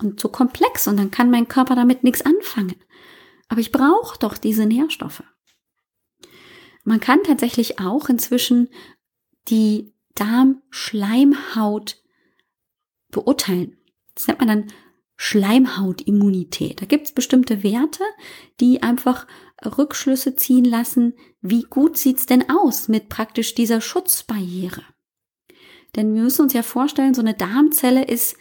[0.02, 2.76] und so komplex und dann kann mein Körper damit nichts anfangen.
[3.50, 5.24] Aber ich brauche doch diese Nährstoffe.
[6.88, 8.69] Man kann tatsächlich auch inzwischen
[9.50, 12.02] die Darmschleimhaut
[13.12, 13.76] beurteilen.
[14.15, 14.67] Das nennt man dann
[15.17, 16.82] Schleimhautimmunität.
[16.82, 18.06] Da gibt es bestimmte Werte,
[18.62, 19.28] die einfach
[19.65, 24.84] Rückschlüsse ziehen lassen, wie gut sieht's denn aus mit praktisch dieser Schutzbarriere.
[25.97, 28.38] Denn wir müssen uns ja vorstellen, so eine Darmzelle ist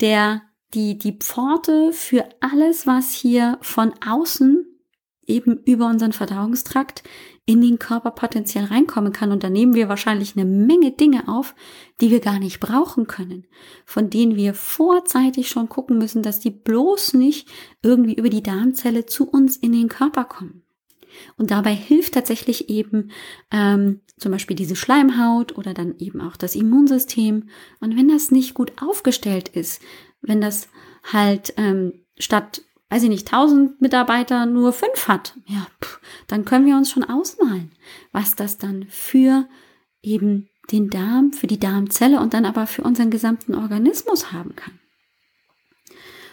[0.00, 0.42] der,
[0.74, 4.64] die, die Pforte für alles, was hier von außen
[5.28, 7.04] eben über unseren Verdauungstrakt
[7.48, 9.32] in den Körper potenziell reinkommen kann.
[9.32, 11.54] Und da nehmen wir wahrscheinlich eine Menge Dinge auf,
[12.02, 13.46] die wir gar nicht brauchen können,
[13.86, 17.48] von denen wir vorzeitig schon gucken müssen, dass die bloß nicht
[17.82, 20.62] irgendwie über die Darmzelle zu uns in den Körper kommen.
[21.38, 23.12] Und dabei hilft tatsächlich eben
[23.50, 27.48] ähm, zum Beispiel diese Schleimhaut oder dann eben auch das Immunsystem.
[27.80, 29.80] Und wenn das nicht gut aufgestellt ist,
[30.20, 30.68] wenn das
[31.02, 36.66] halt ähm, statt weiß ich nicht, 1000 Mitarbeiter nur fünf hat, ja, pff, dann können
[36.66, 37.72] wir uns schon ausmalen,
[38.12, 39.48] was das dann für
[40.02, 44.78] eben den Darm, für die Darmzelle und dann aber für unseren gesamten Organismus haben kann.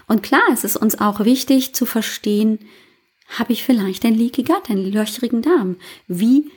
[0.08, 2.60] Und klar, es ist uns auch wichtig zu verstehen,
[3.28, 5.78] habe ich vielleicht ein Leaky Gut, einen löchrigen Darm?
[6.08, 6.52] Wie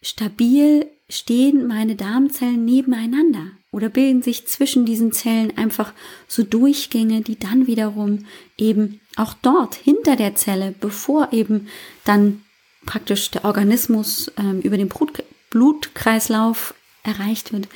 [0.00, 3.50] stabil stehen meine Darmzellen nebeneinander?
[3.70, 5.92] Oder bilden sich zwischen diesen Zellen einfach
[6.26, 8.24] so Durchgänge, die dann wiederum
[8.56, 11.68] eben auch dort hinter der Zelle, bevor eben
[12.04, 12.42] dann
[12.84, 17.68] praktisch der Organismus ähm, über den Blut, Blutkreislauf erreicht wird,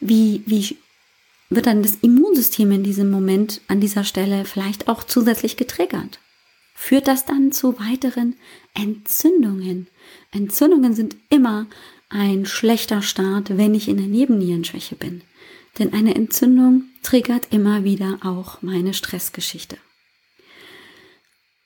[0.00, 0.76] wie, wie
[1.50, 6.18] wird dann das Immunsystem in diesem Moment an dieser Stelle vielleicht auch zusätzlich getriggert?
[6.74, 8.36] Führt das dann zu weiteren
[8.74, 9.88] Entzündungen?
[10.32, 11.66] Entzündungen sind immer
[12.08, 15.22] ein schlechter Start, wenn ich in der Nebennierenschwäche bin.
[15.78, 19.76] Denn eine Entzündung triggert immer wieder auch meine Stressgeschichte.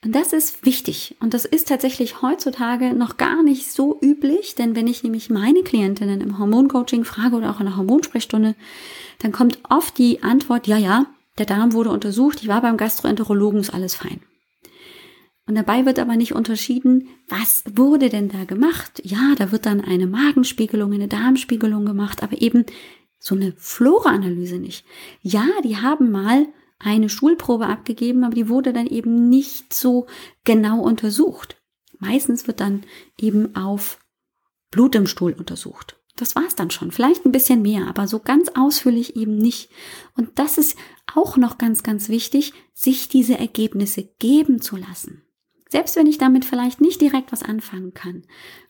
[0.06, 1.16] Und das ist wichtig.
[1.18, 5.64] Und das ist tatsächlich heutzutage noch gar nicht so üblich, denn wenn ich nämlich meine
[5.64, 8.54] Klientinnen im Hormoncoaching frage oder auch in der Hormonsprechstunde,
[9.18, 11.06] dann kommt oft die Antwort, ja, ja,
[11.38, 14.20] der Darm wurde untersucht, ich war beim Gastroenterologen, ist alles fein.
[15.48, 19.02] Und dabei wird aber nicht unterschieden, was wurde denn da gemacht?
[19.02, 22.64] Ja, da wird dann eine Magenspiegelung, eine Darmspiegelung gemacht, aber eben
[23.18, 24.86] so eine Flora-Analyse nicht.
[25.22, 26.46] Ja, die haben mal
[26.78, 30.06] eine Schulprobe abgegeben, aber die wurde dann eben nicht so
[30.44, 31.56] genau untersucht.
[31.98, 32.82] Meistens wird dann
[33.18, 33.98] eben auf
[34.70, 35.98] Blut im Stuhl untersucht.
[36.16, 36.92] Das war's dann schon.
[36.92, 39.70] Vielleicht ein bisschen mehr, aber so ganz ausführlich eben nicht.
[40.16, 40.76] Und das ist
[41.14, 45.22] auch noch ganz, ganz wichtig, sich diese Ergebnisse geben zu lassen.
[45.68, 48.22] Selbst wenn ich damit vielleicht nicht direkt was anfangen kann.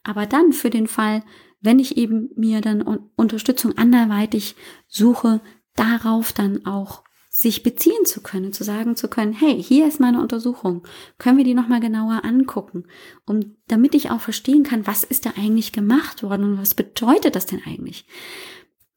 [0.03, 1.23] Aber dann für den Fall,
[1.61, 2.83] wenn ich eben mir dann
[3.17, 4.57] Unterstützung anderweitig
[4.89, 5.41] suche,
[5.75, 7.05] darauf dann auch
[7.37, 10.85] sich beziehen zu können, zu sagen zu können, hey, hier ist meine Untersuchung,
[11.19, 12.85] können wir die nochmal genauer angucken,
[13.27, 17.37] um, damit ich auch verstehen kann, was ist da eigentlich gemacht worden und was bedeutet
[17.37, 18.07] das denn eigentlich?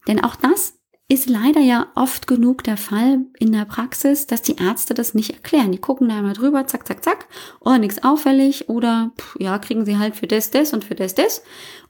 [0.08, 4.56] Denn auch das ist leider ja oft genug der Fall in der Praxis, dass die
[4.56, 5.74] Ärzte das nicht erklären.
[5.74, 7.28] Die gucken da einmal drüber, zack, zack, zack,
[7.60, 10.96] oder oh, nichts auffällig, oder pff, ja, kriegen sie halt für das, das und für
[10.96, 11.44] das, das,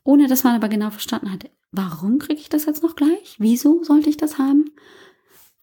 [0.03, 3.35] ohne dass man aber genau verstanden hat, warum kriege ich das jetzt noch gleich?
[3.37, 4.71] Wieso sollte ich das haben?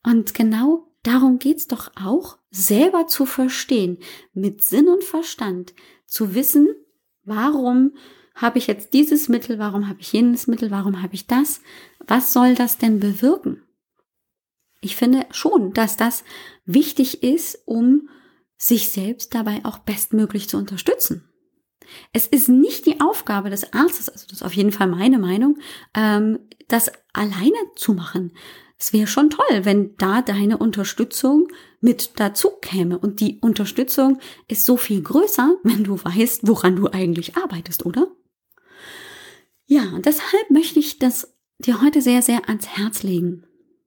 [0.07, 3.99] Und genau darum geht's doch auch, selber zu verstehen,
[4.33, 5.75] mit Sinn und Verstand,
[6.07, 6.69] zu wissen,
[7.25, 7.95] warum
[8.35, 11.61] habe ich jetzt dieses Mittel, warum habe ich jenes Mittel, warum habe ich das,
[12.07, 13.67] was soll das denn bewirken?
[14.87, 16.25] ich finde schon, dass das
[16.65, 18.09] wichtig ist, um
[18.57, 21.29] sich selbst dabei auch bestmöglich zu unterstützen.
[22.13, 25.59] Es ist nicht die Aufgabe des Arztes, also das ist auf jeden Fall meine Meinung,
[25.95, 26.39] ähm,
[26.69, 28.33] das alleine zu machen.
[28.79, 31.49] Es wäre schon toll, wenn da deine Unterstützung
[31.81, 32.99] mit dazu käme.
[32.99, 38.09] Und die Unterstützung ist so viel größer, wenn du weißt, woran du eigentlich arbeitest, oder?
[39.65, 43.47] Ja, deshalb möchte ich das dir heute sehr, sehr ans Herz legen.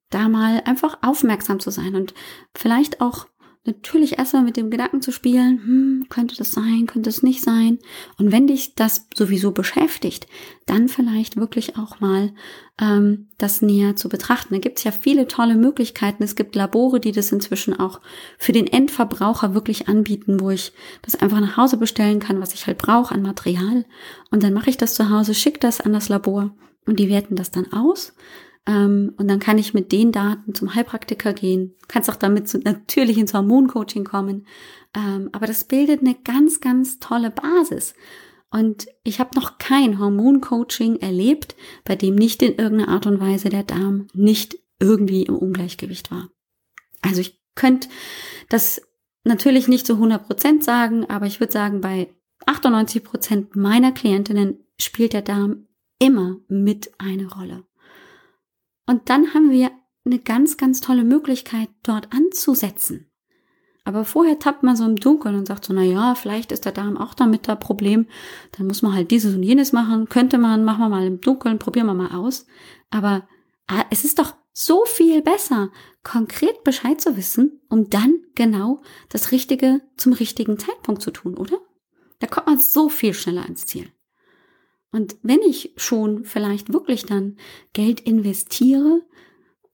[0.10, 2.16] Da mal einfach aufmerksam zu sein und
[2.56, 3.28] vielleicht auch
[3.66, 7.80] natürlich erstmal mit dem Gedanken zu spielen, hm, könnte das sein, könnte es nicht sein.
[8.18, 10.28] Und wenn dich das sowieso beschäftigt,
[10.66, 12.32] dann vielleicht wirklich auch mal
[12.80, 14.54] ähm, das näher zu betrachten.
[14.54, 16.24] Da gibt es ja viele tolle Möglichkeiten.
[16.24, 18.00] Es gibt Labore, die das inzwischen auch
[18.38, 22.66] für den Endverbraucher wirklich anbieten, wo ich das einfach nach Hause bestellen kann, was ich
[22.66, 23.86] halt brauche an Material.
[24.32, 26.52] Und dann mache ich das zu Hause, schicke das an das Labor
[26.86, 28.14] und die werten das dann aus
[28.70, 31.76] ähm, und dann kann ich mit den Daten zum Heilpraktiker gehen.
[31.88, 34.46] Kannst auch damit zu, natürlich ins Hormoncoaching kommen.
[34.96, 37.96] Ähm, aber das bildet eine ganz, ganz tolle Basis.
[38.52, 43.50] Und ich habe noch kein Hormoncoaching erlebt, bei dem nicht in irgendeiner Art und Weise
[43.50, 46.30] der Darm nicht irgendwie im Ungleichgewicht war.
[47.02, 47.90] Also ich könnte
[48.50, 48.82] das
[49.24, 52.14] natürlich nicht zu 100 Prozent sagen, aber ich würde sagen, bei
[52.46, 55.68] 98 Prozent meiner Klientinnen spielt der Darm
[56.00, 57.64] immer mit eine Rolle.
[58.90, 59.70] Und dann haben wir
[60.04, 63.06] eine ganz, ganz tolle Möglichkeit, dort anzusetzen.
[63.84, 66.72] Aber vorher tappt man so im Dunkeln und sagt so, na ja, vielleicht ist der
[66.72, 68.08] Darm auch damit da Problem.
[68.58, 70.10] Dann muss man halt dieses und jenes machen.
[70.10, 72.48] Könnte man, machen wir mal im Dunkeln, probieren wir mal aus.
[72.90, 73.28] Aber
[73.68, 75.70] ah, es ist doch so viel besser,
[76.02, 81.60] konkret Bescheid zu wissen, um dann genau das Richtige zum richtigen Zeitpunkt zu tun, oder?
[82.18, 83.92] Da kommt man so viel schneller ans Ziel.
[84.92, 87.38] Und wenn ich schon vielleicht wirklich dann
[87.74, 89.02] Geld investiere,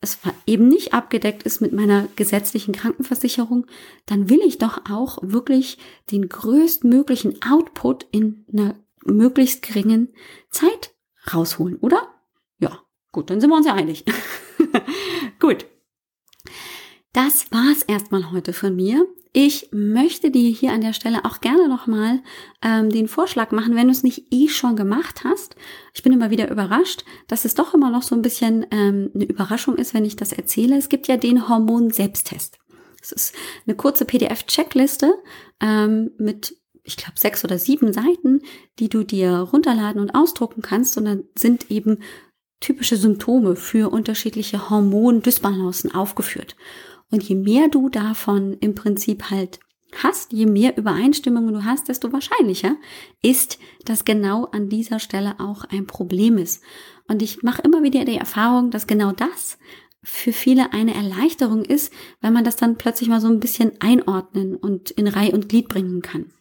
[0.01, 3.65] es eben nicht abgedeckt ist mit meiner gesetzlichen Krankenversicherung,
[4.05, 5.77] dann will ich doch auch wirklich
[6.11, 10.13] den größtmöglichen Output in einer möglichst geringen
[10.49, 10.93] Zeit
[11.33, 12.13] rausholen, oder?
[12.59, 14.05] Ja, gut, dann sind wir uns ja einig.
[15.39, 15.65] gut.
[17.15, 19.07] Das war's erstmal heute von mir.
[19.31, 22.19] Ich möchte dir hier an der Stelle auch gerne nochmal
[22.61, 25.55] ähm, den Vorschlag machen, wenn du es nicht eh schon gemacht hast.
[25.93, 29.23] Ich bin immer wieder überrascht, dass es doch immer noch so ein bisschen ähm, eine
[29.23, 30.75] Überraschung ist, wenn ich das erzähle.
[30.77, 32.59] Es gibt ja den Hormon-Selbsttest.
[33.01, 33.33] Es ist
[33.65, 35.13] eine kurze PDF-Checkliste
[35.61, 38.41] ähm, mit ich glaube, sechs oder sieben Seiten,
[38.77, 40.97] die du dir runterladen und ausdrucken kannst.
[40.97, 41.99] Und dann sind eben
[42.59, 46.57] typische Symptome für unterschiedliche Hormondysbalancen aufgeführt.
[47.11, 49.59] Und je mehr du davon im Prinzip halt
[50.03, 52.75] hast, je mehr Übereinstimmungen du hast, desto wahrscheinlicher
[53.21, 56.63] ist, dass genau an dieser Stelle auch ein Problem ist.
[57.07, 59.57] Und ich mache immer wieder die Erfahrung, dass genau das
[60.03, 61.91] für viele eine Erleichterung ist,
[62.21, 65.67] wenn man das dann plötzlich mal so ein bisschen einordnen und in Reihe und Glied
[65.67, 66.31] bringen kann.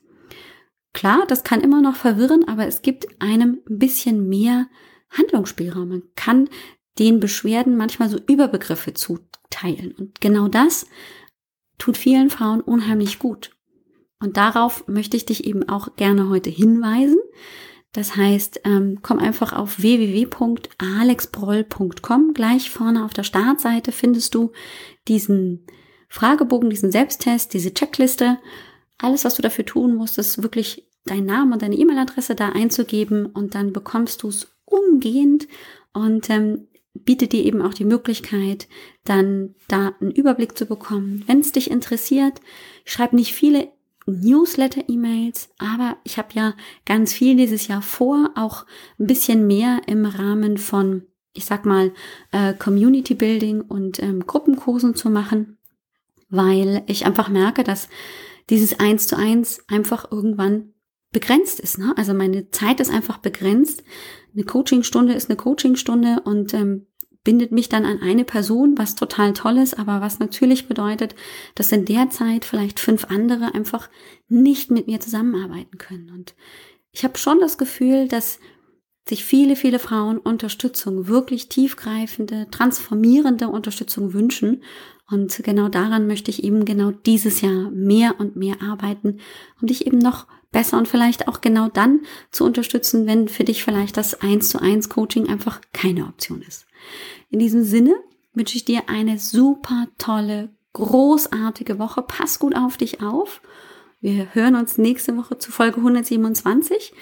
[0.93, 4.69] Klar, das kann immer noch verwirren, aber es gibt einem ein bisschen mehr
[5.11, 5.89] Handlungsspielraum.
[5.89, 6.49] Man kann
[6.99, 9.93] den Beschwerden manchmal so Überbegriffe zuteilen.
[9.99, 10.87] Und genau das
[11.79, 13.51] tut vielen Frauen unheimlich gut.
[14.21, 17.19] Und darauf möchte ich dich eben auch gerne heute hinweisen.
[17.93, 22.35] Das heißt, ähm, komm einfach auf www.alexbroll.com.
[22.35, 24.51] Gleich vorne auf der Startseite findest du
[25.07, 25.67] diesen
[26.09, 28.39] Fragebogen, diesen Selbsttest, diese Checkliste.
[28.99, 33.27] Alles, was du dafür tun musst, ist wirklich deinen Namen und deine E-Mail-Adresse da einzugeben
[33.27, 35.47] und dann bekommst du es umgehend
[35.93, 38.69] und ähm, bietet dir eben auch die Möglichkeit,
[39.05, 41.25] dann da einen Überblick zu bekommen.
[41.27, 42.41] Wenn es dich interessiert,
[42.85, 43.69] ich schreibe nicht viele
[44.07, 46.55] Newsletter-E-Mails, aber ich habe ja
[46.87, 48.67] ganz viel dieses Jahr vor, auch
[48.99, 51.93] ein bisschen mehr im Rahmen von, ich sag mal,
[52.31, 55.59] äh, Community Building und ähm, Gruppenkursen zu machen,
[56.29, 57.89] weil ich einfach merke, dass
[58.51, 60.75] dieses Eins zu eins einfach irgendwann
[61.13, 61.79] begrenzt ist.
[61.79, 61.95] Ne?
[61.97, 63.83] Also meine Zeit ist einfach begrenzt
[64.35, 66.87] eine Coachingstunde ist eine Coachingstunde und ähm,
[67.25, 71.15] bindet mich dann an eine Person, was total toll ist, aber was natürlich bedeutet,
[71.55, 73.89] dass in der Zeit vielleicht fünf andere einfach
[74.29, 76.11] nicht mit mir zusammenarbeiten können.
[76.11, 76.35] Und
[76.93, 78.39] ich habe schon das Gefühl, dass
[79.09, 84.63] sich viele, viele Frauen Unterstützung, wirklich tiefgreifende, transformierende Unterstützung wünschen.
[85.11, 89.19] Und genau daran möchte ich eben genau dieses Jahr mehr und mehr arbeiten,
[89.61, 92.01] um dich eben noch besser und vielleicht auch genau dann
[92.31, 96.67] zu unterstützen, wenn für dich vielleicht das 1 zu 1 Coaching einfach keine Option ist.
[97.31, 97.95] In diesem Sinne
[98.33, 102.03] wünsche ich dir eine super tolle, großartige Woche.
[102.03, 103.43] Pass gut auf dich auf.
[104.01, 106.95] Wir hören uns nächste Woche zu Folge 127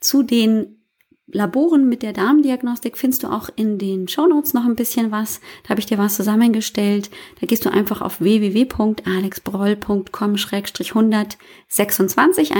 [0.00, 0.81] zu den
[1.26, 5.40] Laboren mit der Darmdiagnostik findest du auch in den Shownotes noch ein bisschen was.
[5.62, 7.10] Da habe ich dir was zusammengestellt.
[7.40, 12.52] Da gehst du einfach auf www.alexbroll.com-126 126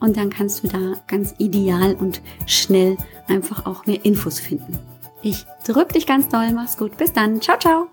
[0.00, 2.96] und dann kannst du da ganz ideal und schnell
[3.28, 4.78] einfach auch mehr Infos finden.
[5.22, 6.96] Ich drück dich ganz doll, mach's gut.
[6.96, 7.40] Bis dann.
[7.40, 7.86] Ciao, ciao.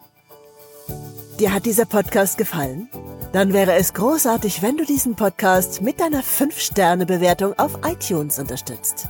[1.39, 2.89] Dir hat dieser Podcast gefallen?
[3.32, 9.10] Dann wäre es großartig, wenn du diesen Podcast mit deiner 5-Sterne-Bewertung auf iTunes unterstützt.